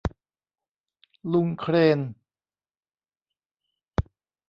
[1.31, 1.99] ลุงเครน